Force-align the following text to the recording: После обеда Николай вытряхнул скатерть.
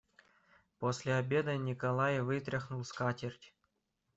После 0.79 1.13
обеда 1.13 1.55
Николай 1.57 2.21
вытряхнул 2.21 2.83
скатерть. 2.83 3.53